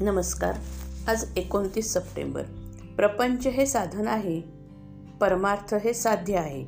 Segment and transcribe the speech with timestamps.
[0.00, 0.54] नमस्कार.
[1.06, 2.42] आज एकोणतीस सप्टेंबर.
[2.96, 4.40] प्रपंच हे साधन आहे.
[5.20, 6.64] परमार्थ हे साध्य आहे.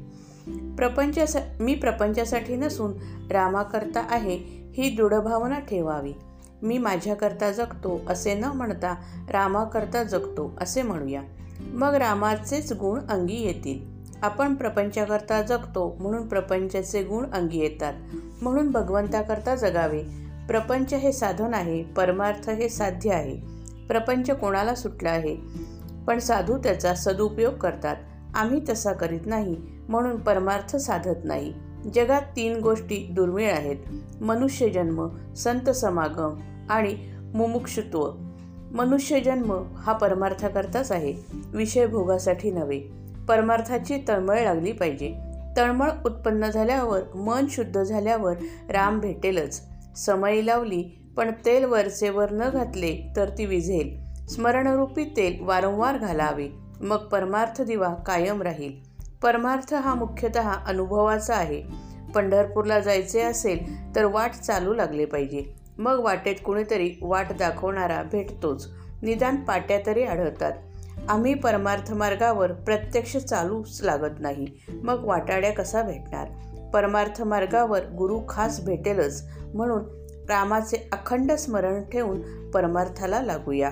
[0.76, 2.92] प्रपंचा मी प्रपंचासाठी नसून
[3.30, 4.36] रामाकरता आहे
[4.74, 6.12] ही दृढभावना ठेवावी.
[6.62, 8.94] मी माझ्याकरता जगतो असे न म्हणता
[9.30, 11.22] रामाकरता जगतो असे म्हणूया.
[11.60, 14.08] मग रामाचेच गुण अंगी येतील.
[14.22, 17.94] आपण प्रपंचाकरता जगतो म्हणून प्रपंचाचे गुण अंगी येतात.
[18.42, 20.02] म्हणून भगवंताकरता जगावे.
[20.52, 23.36] प्रपंच हे साधन आहे परमार्थ हे साध्य आहे.
[23.88, 25.36] प्रपंच कोणाला सुटला आहे?
[26.06, 27.96] पण साधू त्याचा सदुपयोग करतात.
[28.34, 29.56] आम्ही तसा करीत नाही
[29.88, 31.52] म्हणून परमार्थ साधत नाही.
[31.94, 33.76] जगात तीन गोष्टी दुर्मिळ आहेत.
[34.22, 36.36] मनुष्यजन्म संत समागम
[36.70, 38.10] आणि मुमुक्षुत्व.
[38.74, 42.80] मनुष्यजन्म हा परमार्थाकरताच आहे विषय भोगासाठी नव्हे.
[43.28, 45.14] परमार्थाची तळमळ लागली पाहिजे.
[45.56, 48.34] तळमळ उत्पन्न झाल्यावर मन शुद्ध झाल्यावर
[48.70, 49.71] राम भेटेलच.
[49.96, 50.84] समई लावली
[51.16, 54.02] पण तेल वरचेवर न घातले तर ती विझेल.
[54.26, 56.48] स्मरणरूपी तेल वारंवार घालावे.
[56.80, 58.72] मग परमार्थ दिवा कायम राहील.
[59.22, 61.62] परमार्थ हा मुख्यतः अनुभवाचा आहे.
[62.14, 63.58] पंढरपूरला जायचे असेल
[63.96, 65.54] तर वाट चालू लागले पाहिजे.
[65.78, 68.68] मग वाटेत कुणीतरी वाट दाखवणारा भेटतोच.
[69.02, 70.52] निदान पाट्या तरी आढळतात.
[71.08, 74.46] आम्ही परमार्थ मार्गावर प्रत्यक्ष चालूच लागत नाही.
[74.68, 76.28] मग वाटाड्या कसा भेटणार?
[76.72, 79.82] परमार्थ मार्गावर गुरु खास भेटेलच म्हणून
[80.28, 83.70] रामाचे अखंड स्मरण ठेवून परमार्थाला लागूया.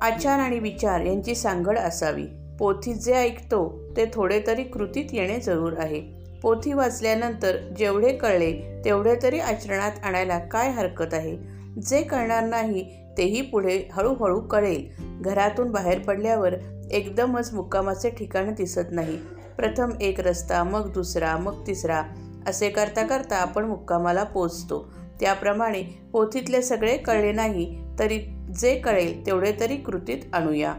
[0.00, 2.26] आचार आणि विचार यांची सांगड असावी.
[2.58, 6.24] पोथी जे ऐकतो ते थोडे तरी कृतीत येणे जरूर आहे.
[6.42, 11.36] पोथी वाचल्यानंतर जेवढे कळले तेवढे तरी आचरणात आणायला काय हरकत आहे?
[11.82, 14.88] जे कळणार नाही तेही पुढे हळूहळू कळेल.
[15.20, 16.54] घरातून बाहेर पडल्यावर
[16.90, 19.18] एकदमच मुक्कामाचे ठिकाण दिसत नाही.
[19.56, 22.02] प्रथम एक रस्ता मग दुसरा मग तिसरा
[22.46, 24.92] असे करता करता आपण मुक्कामाला पोचतो.
[25.20, 28.18] त्याप्रमाणे पोथीतले सगळे कळले नाही तरी
[28.60, 30.74] जे कळेल तेवढे तरी कृतीत आणूया.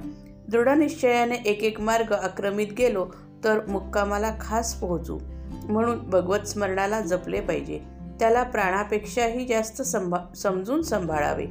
[0.48, 3.08] दृढनिश्चयाने एक एक मार्ग आक्रमित गेलो
[3.44, 5.20] तर मुक्कामाला खास पोहोचू.
[5.64, 7.80] म्हणून भगवत स्मरणाला जपले पाहिजे.
[8.20, 11.46] त्याला प्राणापेक्षाही जास्त संभा समजून सांभाळावे.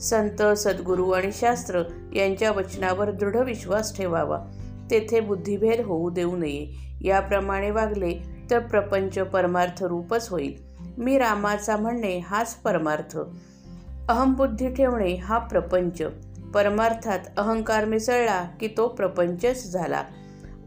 [0.00, 1.82] संत सद्गुरू आणि शास्त्र
[2.14, 4.38] यांच्या वचनावर दृढ विश्वास ठेवावा.
[4.90, 6.66] तेथे बुद्धिभेद होऊ देऊ नये.
[7.00, 8.14] याप्रमाणे वागले
[8.50, 10.70] तर प्रपंच परमार्थ रूपच होईल.
[10.98, 13.18] मी रामाचा म्हणणे हाच परमार्थ.
[14.08, 16.02] अहमबुद्धी ठेवणे हा प्रपंच.
[16.54, 20.02] परमार्थात अहंकार मिसळला की तो प्रपंचच झाला.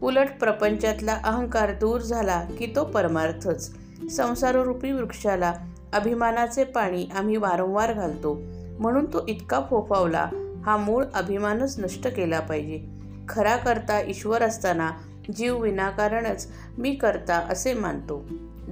[0.02, 3.74] उलट प्रपंचातला अहंकार दूर झाला की तो परमार्थच.
[4.10, 5.54] संसाररूपी वृक्षाला
[5.92, 8.42] अभिमानाचे पाणी आम्ही वारंवार घालतो.
[8.78, 10.30] म्हणून तो इतका फोफावला
[10.66, 12.93] हा मूळ अभिमानच नष्ट केला पाहिजे.
[13.28, 14.90] खरा करता ईश्वर असताना
[15.36, 16.48] जीव विनाकारणच
[16.78, 18.24] मी करता असे मानतो.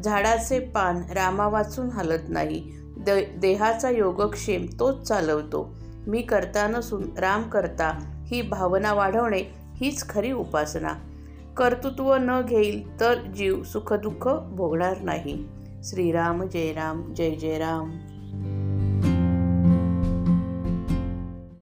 [0.05, 2.73] झाडाचे पान रामा वाचून हलत नाही.
[2.97, 5.75] द देहाचा योगक्षेम तोच चालवतो.
[6.07, 9.43] मी करता नसून राम करता ही भावना वाढवणे
[9.77, 10.93] हीच खरी उपासना.
[11.57, 15.49] कर्तृत्व न घेईल तर जीव सुखदुःख भोगणार नाही.
[15.85, 17.91] श्रीराम जय राम जय जय राम.